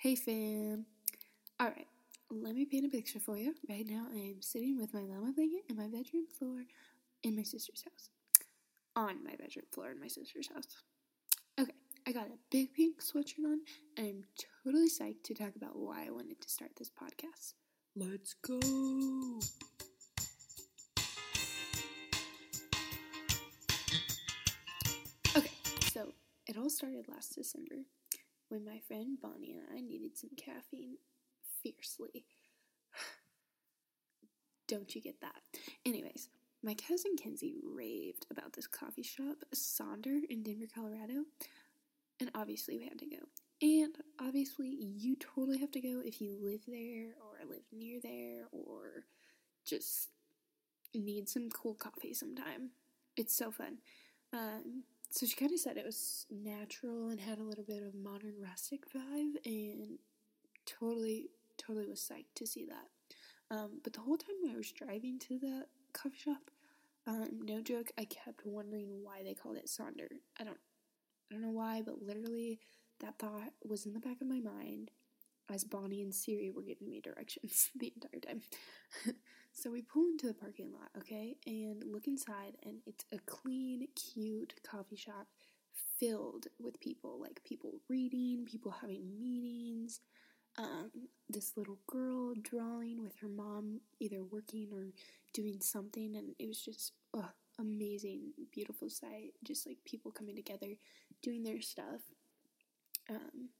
Hey 0.00 0.14
fam! 0.14 0.86
Alright, 1.60 1.86
let 2.30 2.54
me 2.54 2.64
paint 2.64 2.86
a 2.86 2.88
picture 2.88 3.20
for 3.20 3.36
you. 3.36 3.54
Right 3.68 3.84
now, 3.86 4.06
I 4.10 4.16
am 4.16 4.40
sitting 4.40 4.78
with 4.80 4.94
my 4.94 5.00
llama 5.00 5.30
blanket 5.36 5.64
in 5.68 5.76
my 5.76 5.88
bedroom 5.88 6.24
floor 6.38 6.62
in 7.22 7.36
my 7.36 7.42
sister's 7.42 7.82
house. 7.82 8.08
On 8.96 9.22
my 9.22 9.32
bedroom 9.32 9.66
floor 9.70 9.90
in 9.90 10.00
my 10.00 10.08
sister's 10.08 10.48
house. 10.48 10.78
Okay, 11.60 11.74
I 12.06 12.12
got 12.12 12.28
a 12.28 12.38
big 12.50 12.72
pink 12.72 13.02
sweatshirt 13.02 13.44
on, 13.44 13.60
and 13.98 14.06
I'm 14.06 14.24
totally 14.64 14.88
psyched 14.88 15.22
to 15.24 15.34
talk 15.34 15.54
about 15.54 15.76
why 15.78 16.06
I 16.06 16.10
wanted 16.12 16.40
to 16.40 16.48
start 16.48 16.70
this 16.78 16.90
podcast. 16.90 17.52
Let's 17.94 18.32
go! 18.40 18.58
Okay, 25.36 25.52
so 25.92 26.14
it 26.46 26.56
all 26.56 26.70
started 26.70 27.04
last 27.06 27.34
December 27.34 27.84
when 28.50 28.64
my 28.64 28.80
friend 28.86 29.16
Bonnie 29.22 29.52
and 29.52 29.62
I 29.74 29.80
needed 29.80 30.18
some 30.18 30.30
caffeine 30.36 30.96
fiercely. 31.62 32.26
Don't 34.68 34.94
you 34.94 35.00
get 35.00 35.20
that? 35.20 35.40
Anyways, 35.86 36.28
my 36.62 36.74
cousin 36.74 37.12
Kenzie 37.16 37.56
raved 37.62 38.26
about 38.30 38.52
this 38.52 38.66
coffee 38.66 39.02
shop, 39.02 39.36
Sonder, 39.54 40.18
in 40.28 40.42
Denver, 40.42 40.66
Colorado, 40.72 41.24
and 42.20 42.30
obviously 42.34 42.76
we 42.76 42.84
had 42.84 42.98
to 42.98 43.06
go. 43.06 43.16
And 43.62 43.94
obviously, 44.20 44.68
you 44.68 45.16
totally 45.16 45.58
have 45.58 45.70
to 45.72 45.80
go 45.80 46.00
if 46.04 46.20
you 46.20 46.36
live 46.42 46.62
there 46.66 47.14
or 47.20 47.46
live 47.48 47.64
near 47.72 48.00
there 48.02 48.44
or 48.52 49.04
just 49.66 50.08
need 50.94 51.28
some 51.28 51.50
cool 51.50 51.74
coffee 51.74 52.14
sometime. 52.14 52.70
It's 53.16 53.36
so 53.36 53.50
fun. 53.50 53.78
Um, 54.32 54.84
so 55.10 55.26
she 55.26 55.34
kind 55.36 55.52
of 55.52 55.58
said 55.58 55.76
it 55.76 55.84
was 55.84 56.26
natural 56.30 57.08
and 57.08 57.20
had 57.20 57.38
a 57.38 57.42
little 57.44 57.64
bit 57.64 57.82
of 57.82 57.94
modern 57.94 58.34
rustic 58.40 58.82
vibe, 58.92 59.34
and 59.44 59.98
totally, 60.66 61.30
totally 61.58 61.86
was 61.86 62.00
psyched 62.00 62.34
to 62.36 62.46
see 62.46 62.66
that. 62.66 63.54
Um, 63.54 63.80
but 63.82 63.92
the 63.92 64.00
whole 64.00 64.16
time 64.16 64.36
I 64.50 64.56
was 64.56 64.70
driving 64.70 65.18
to 65.20 65.38
the 65.38 65.64
coffee 65.92 66.16
shop, 66.16 66.50
um, 67.06 67.40
no 67.42 67.60
joke, 67.60 67.90
I 67.98 68.04
kept 68.04 68.46
wondering 68.46 69.02
why 69.02 69.22
they 69.24 69.34
called 69.34 69.56
it 69.56 69.66
Sonder. 69.66 70.06
I 70.38 70.44
don't, 70.44 70.58
I 71.30 71.34
don't 71.34 71.42
know 71.42 71.50
why, 71.50 71.82
but 71.84 72.02
literally 72.02 72.60
that 73.00 73.18
thought 73.18 73.52
was 73.64 73.86
in 73.86 73.92
the 73.92 74.00
back 74.00 74.20
of 74.20 74.28
my 74.28 74.40
mind 74.40 74.90
as 75.52 75.64
Bonnie 75.64 76.02
and 76.02 76.14
Siri 76.14 76.50
were 76.50 76.62
giving 76.62 76.88
me 76.88 77.00
directions 77.00 77.70
the 77.78 77.92
entire 77.94 78.20
time. 78.20 78.42
so 79.52 79.70
we 79.70 79.82
pull 79.82 80.06
into 80.06 80.26
the 80.26 80.34
parking 80.34 80.72
lot, 80.72 80.90
okay, 80.98 81.36
and 81.46 81.82
look 81.84 82.06
inside, 82.06 82.56
and 82.64 82.78
it's 82.86 83.04
a 83.12 83.18
clean, 83.26 83.86
cute 83.94 84.54
coffee 84.62 84.96
shop 84.96 85.26
filled 85.98 86.46
with 86.58 86.80
people 86.80 87.20
like 87.20 87.42
people 87.44 87.80
reading, 87.88 88.46
people 88.46 88.74
having 88.80 89.18
meetings. 89.18 90.00
Um, 90.58 90.90
this 91.28 91.52
little 91.56 91.78
girl 91.86 92.34
drawing 92.42 93.00
with 93.00 93.14
her 93.20 93.28
mom, 93.28 93.80
either 94.00 94.22
working 94.24 94.68
or 94.72 94.88
doing 95.32 95.60
something, 95.60 96.16
and 96.16 96.34
it 96.38 96.48
was 96.48 96.60
just 96.60 96.92
uh, 97.16 97.28
amazing, 97.58 98.32
beautiful 98.50 98.90
sight. 98.90 99.32
Just 99.44 99.66
like 99.66 99.78
people 99.84 100.10
coming 100.10 100.34
together, 100.34 100.74
doing 101.22 101.42
their 101.44 101.60
stuff. 101.60 102.00
Um, 103.08 103.50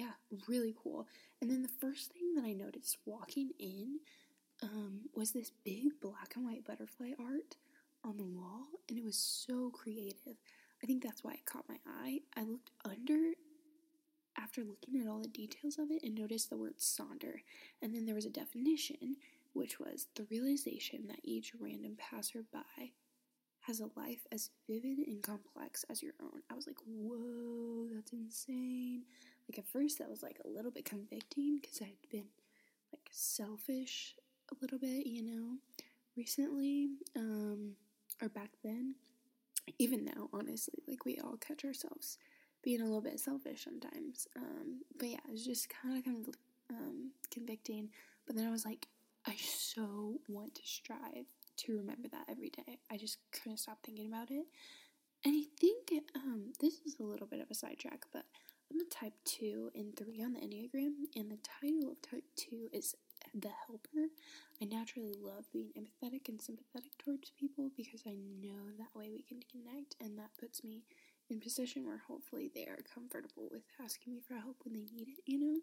yeah, 0.00 0.12
really 0.48 0.74
cool. 0.82 1.06
And 1.42 1.50
then 1.50 1.60
the 1.60 1.68
first 1.68 2.12
thing 2.12 2.34
that 2.34 2.44
I 2.44 2.54
noticed 2.54 2.96
walking 3.04 3.50
in 3.58 3.98
um, 4.62 5.00
was 5.14 5.32
this 5.32 5.52
big 5.62 6.00
black 6.00 6.32
and 6.36 6.46
white 6.46 6.64
butterfly 6.64 7.10
art 7.18 7.56
on 8.02 8.16
the 8.16 8.24
wall, 8.24 8.66
and 8.88 8.96
it 8.98 9.04
was 9.04 9.16
so 9.16 9.68
creative. 9.70 10.36
I 10.82 10.86
think 10.86 11.02
that's 11.02 11.22
why 11.22 11.32
it 11.34 11.44
caught 11.44 11.68
my 11.68 11.76
eye. 11.86 12.20
I 12.34 12.44
looked 12.44 12.70
under 12.82 13.32
after 14.38 14.62
looking 14.64 14.98
at 15.02 15.06
all 15.06 15.20
the 15.20 15.28
details 15.28 15.78
of 15.78 15.90
it 15.90 16.02
and 16.02 16.14
noticed 16.14 16.48
the 16.48 16.56
word 16.56 16.78
Sonder, 16.78 17.40
and 17.82 17.94
then 17.94 18.06
there 18.06 18.14
was 18.14 18.24
a 18.24 18.30
definition, 18.30 19.16
which 19.52 19.78
was 19.78 20.06
the 20.14 20.26
realization 20.30 21.08
that 21.08 21.20
each 21.22 21.52
random 21.60 21.96
passerby 21.98 22.94
has 23.60 23.80
a 23.80 23.90
life 24.00 24.26
as 24.32 24.50
vivid 24.66 24.98
and 25.06 25.22
complex 25.22 25.84
as 25.90 26.02
your 26.02 26.14
own. 26.22 26.40
I 26.50 26.54
was 26.54 26.66
like, 26.66 26.78
whoa, 26.86 27.88
that's 27.94 28.12
insane. 28.12 29.02
Like, 29.50 29.58
at 29.58 29.66
first, 29.66 29.98
that 29.98 30.08
was 30.08 30.22
like 30.22 30.38
a 30.44 30.48
little 30.48 30.70
bit 30.70 30.84
convicting 30.84 31.58
because 31.60 31.82
I 31.82 31.86
had 31.86 32.08
been 32.08 32.28
like 32.92 33.08
selfish 33.10 34.14
a 34.52 34.54
little 34.62 34.78
bit, 34.78 35.08
you 35.08 35.24
know, 35.24 35.56
recently, 36.16 36.90
um, 37.16 37.72
or 38.22 38.28
back 38.28 38.50
then. 38.62 38.94
Even 39.80 40.04
now, 40.04 40.28
honestly, 40.32 40.84
like, 40.86 41.04
we 41.04 41.18
all 41.18 41.36
catch 41.36 41.64
ourselves 41.64 42.16
being 42.62 42.80
a 42.80 42.84
little 42.84 43.00
bit 43.00 43.18
selfish 43.18 43.64
sometimes. 43.64 44.28
Um, 44.36 44.82
but 44.96 45.08
yeah, 45.08 45.18
it 45.28 45.32
was 45.32 45.44
just 45.44 45.68
kind 45.68 45.98
of 45.98 46.04
kind 46.04 46.28
of 46.28 46.34
um, 46.70 47.10
convicting. 47.32 47.88
But 48.28 48.36
then 48.36 48.46
I 48.46 48.50
was 48.52 48.64
like, 48.64 48.86
I 49.26 49.34
so 49.36 50.20
want 50.28 50.54
to 50.54 50.62
strive 50.64 51.26
to 51.56 51.76
remember 51.76 52.08
that 52.12 52.26
every 52.28 52.50
day. 52.50 52.78
I 52.88 52.96
just 52.96 53.18
couldn't 53.32 53.58
stop 53.58 53.78
thinking 53.84 54.06
about 54.06 54.30
it. 54.30 54.46
And 55.24 55.34
I 55.34 55.42
think 55.60 55.92
um, 56.14 56.52
this 56.60 56.74
is 56.86 56.96
a 57.00 57.02
little 57.02 57.26
bit 57.26 57.40
of 57.40 57.50
a 57.50 57.54
sidetrack, 57.54 58.04
but 58.12 58.24
I'm 58.70 58.80
a 58.80 58.84
type 58.84 59.14
2 59.24 59.72
and 59.74 59.96
3 59.96 60.22
on 60.22 60.34
the 60.34 60.40
Enneagram, 60.40 60.94
and 61.16 61.30
the 61.30 61.38
title 61.42 61.90
of 61.90 62.00
type 62.02 62.24
2 62.36 62.68
is 62.72 62.94
The 63.34 63.50
Helper. 63.66 64.06
I 64.62 64.64
naturally 64.64 65.14
love 65.20 65.46
being 65.52 65.72
empathetic 65.76 66.28
and 66.28 66.40
sympathetic 66.40 66.96
towards 66.98 67.30
people 67.30 67.70
because 67.76 68.02
I 68.06 68.14
know 68.14 68.70
that 68.78 68.94
way 68.94 69.10
we 69.10 69.22
can 69.22 69.40
connect, 69.50 69.96
and 70.00 70.16
that 70.18 70.36
puts 70.38 70.62
me 70.62 70.84
in 71.28 71.38
a 71.38 71.40
position 71.40 71.84
where 71.84 72.02
hopefully 72.06 72.50
they 72.54 72.64
are 72.66 72.78
comfortable 72.94 73.48
with 73.50 73.62
asking 73.82 74.12
me 74.14 74.20
for 74.20 74.34
help 74.34 74.56
when 74.64 74.74
they 74.74 74.86
need 74.94 75.08
it, 75.08 75.22
you 75.26 75.38
know? 75.38 75.60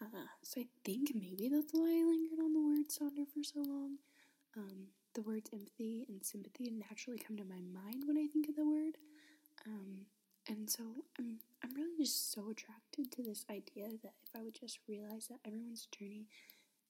Uh, 0.00 0.26
so 0.42 0.60
I 0.60 0.66
think 0.84 1.12
maybe 1.14 1.48
that's 1.48 1.72
why 1.72 1.86
I 1.86 2.02
lingered 2.04 2.40
on 2.42 2.52
the 2.54 2.60
word 2.60 2.88
Sonder 2.88 3.26
for 3.28 3.44
so 3.44 3.60
long. 3.60 3.98
Um, 4.56 4.88
the 5.14 5.22
words 5.22 5.50
empathy 5.52 6.06
and 6.08 6.24
sympathy 6.24 6.70
naturally 6.70 7.18
come 7.18 7.36
to 7.36 7.44
my 7.44 7.60
mind 7.60 8.02
when 8.06 8.18
I 8.18 8.26
think 8.26 8.48
of 8.48 8.56
the 8.56 8.64
word. 8.66 8.96
Um, 9.66 10.06
and 10.48 10.68
so 10.68 10.82
I'm 11.18 11.38
I'm 11.62 11.74
really 11.74 11.96
just 11.98 12.32
so 12.32 12.50
attracted 12.50 13.12
to 13.12 13.22
this 13.22 13.44
idea 13.50 13.88
that 14.02 14.14
if 14.24 14.36
I 14.36 14.42
would 14.42 14.54
just 14.58 14.78
realize 14.88 15.28
that 15.28 15.38
everyone's 15.46 15.86
journey 15.86 16.26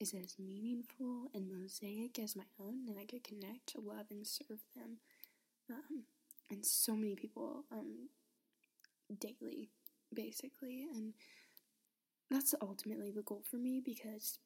is 0.01 0.15
as 0.15 0.37
meaningful 0.39 1.29
and 1.35 1.51
mosaic 1.51 2.19
as 2.19 2.35
my 2.35 2.45
own, 2.61 2.87
then 2.87 2.97
I 3.01 3.05
could 3.05 3.23
connect, 3.23 3.69
to 3.69 3.81
love, 3.81 4.07
and 4.11 4.27
serve 4.27 4.61
them. 4.75 4.99
Um, 5.71 6.05
and 6.51 6.65
so 6.67 6.97
many 6.97 7.15
people 7.15 7.65
um, 7.71 8.09
daily, 9.21 9.71
basically. 10.13 10.87
And 10.93 11.15
that's 12.31 12.55
ultimately 12.61 13.11
the 13.11 13.23
goal 13.23 13.43
for 13.49 13.57
me 13.57 13.81
because, 13.85 14.39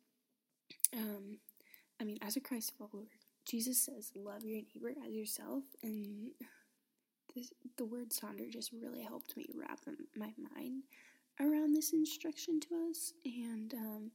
um, 0.94 1.38
I 2.00 2.04
mean, 2.04 2.18
as 2.20 2.36
a 2.36 2.40
Christ 2.40 2.72
follower, 2.78 3.06
Jesus 3.48 3.82
says, 3.82 4.12
love 4.14 4.44
your 4.44 4.60
neighbor 4.74 5.00
as 5.06 5.14
yourself. 5.14 5.64
And 5.82 6.32
this, 7.36 7.52
the 7.76 7.84
word 7.84 8.10
Sonder 8.10 8.50
just 8.50 8.72
really 8.72 9.02
helped 9.02 9.36
me 9.36 9.46
wrap 9.54 9.80
my 10.16 10.32
mind 10.54 10.84
around 11.40 11.74
this 11.74 11.92
instruction 11.92 12.58
to 12.60 12.88
us. 12.90 13.12
And, 13.24 13.72
um, 13.74 14.10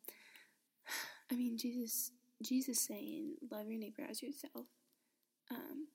I 1.31 1.35
mean, 1.35 1.57
Jesus, 1.57 2.11
Jesus 2.41 2.79
saying, 2.81 3.35
love 3.49 3.69
your 3.69 3.79
neighbor 3.79 4.03
as 4.09 4.21
yourself. 4.21 4.65
Um, 5.49 5.87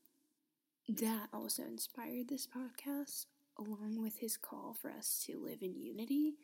that 0.89 1.29
also 1.35 1.65
inspired 1.65 2.29
this 2.29 2.47
podcast, 2.47 3.27
along 3.59 4.01
with 4.01 4.19
his 4.19 4.37
call 4.37 4.75
for 4.81 4.91
us 4.91 5.23
to 5.27 5.43
live 5.43 5.63
in 5.63 5.75
unity. 5.77 6.35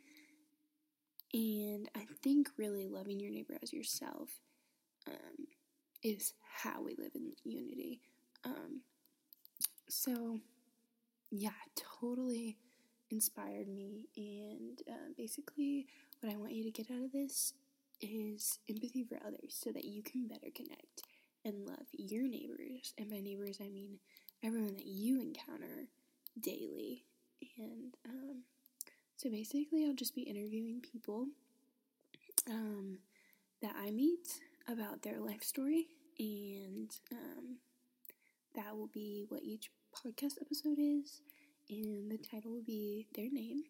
And 1.33 1.89
I 1.95 2.07
think 2.23 2.49
really 2.59 2.89
loving 2.89 3.21
your 3.21 3.31
neighbor 3.31 3.57
as 3.63 3.73
yourself 3.73 4.41
um, 5.07 5.47
is 6.03 6.35
how 6.43 6.83
we 6.83 6.95
live 6.99 7.13
in 7.15 7.33
unity. 7.45 8.01
Um, 8.45 8.81
so, 9.89 10.41
yeah, 11.33 11.51
totally 12.01 12.59
inspired 13.11 13.67
me. 13.67 14.07
And 14.17 14.81
uh, 14.89 15.11
basically, 15.17 15.87
what 16.21 16.33
I 16.33 16.37
want 16.37 16.53
you 16.53 16.63
to 16.65 16.71
get 16.71 16.91
out 16.91 17.05
of 17.05 17.13
this 17.13 17.55
is 18.01 18.59
empathy 18.69 19.03
for 19.03 19.19
others 19.27 19.57
so 19.59 19.71
that 19.73 19.85
you 19.85 20.03
can 20.03 20.27
better 20.29 20.49
connect 20.55 21.03
and 21.45 21.67
love 21.67 21.87
your 21.93 22.29
neighbors. 22.29 22.93
And 22.99 23.11
by 23.11 23.21
neighbors, 23.21 23.59
I 23.61 23.69
mean 23.69 23.99
everyone 24.45 24.75
that 24.75 24.87
you 24.87 25.21
encounter 25.21 25.89
daily. 26.39 27.05
And 27.59 27.97
um, 28.07 28.43
so 29.17 29.31
basically, 29.31 29.87
I'll 29.87 29.95
just 29.95 30.15
be 30.15 30.23
interviewing 30.23 30.81
people 30.81 31.29
um, 32.49 32.99
that 33.63 33.75
I 33.81 33.91
meet 33.91 34.41
about 34.69 35.03
their 35.03 35.21
life 35.21 35.43
story, 35.43 35.89
and 36.19 36.91
um, 37.11 37.57
that 38.55 38.77
will 38.77 38.89
be 38.89 39.25
what 39.29 39.43
each 39.43 39.71
podcast 39.95 40.41
episode 40.41 40.79
is, 40.79 41.21
and 41.71 42.11
the 42.11 42.19
title 42.19 42.53
will 42.53 42.63
be 42.65 43.07
their 43.15 43.31
name. 43.31 43.65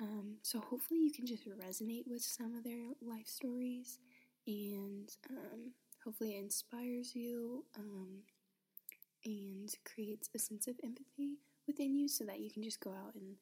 Um, 0.00 0.36
so 0.42 0.60
hopefully, 0.60 1.00
you 1.00 1.12
can 1.12 1.26
just 1.26 1.48
resonate 1.48 2.06
with 2.06 2.22
some 2.22 2.54
of 2.54 2.64
their 2.64 2.92
life 3.02 3.26
stories, 3.26 3.98
and 4.46 5.10
um, 5.30 5.72
hopefully, 6.04 6.36
it 6.36 6.40
inspires 6.42 7.14
you 7.14 7.64
um, 7.78 8.22
and 9.24 9.74
creates 9.84 10.28
a 10.34 10.38
sense 10.38 10.66
of 10.66 10.76
empathy 10.84 11.38
within 11.66 11.94
you, 11.94 12.08
so 12.08 12.24
that 12.24 12.40
you 12.40 12.50
can 12.50 12.62
just 12.62 12.80
go 12.80 12.90
out 12.90 13.14
and 13.14 13.36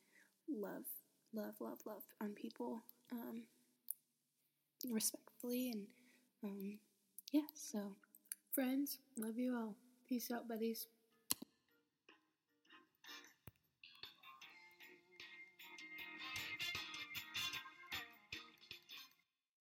love 0.48 0.84
love, 1.34 1.56
love, 1.60 1.80
love 1.84 2.04
on 2.20 2.30
people 2.32 2.84
um, 3.10 3.42
respectfully. 4.90 5.70
And 5.70 5.86
um, 6.42 6.78
yeah, 7.32 7.48
so 7.54 7.96
friends, 8.52 8.98
love 9.18 9.38
you 9.38 9.56
all. 9.56 9.76
Peace 10.08 10.30
out, 10.30 10.48
buddies. 10.48 10.86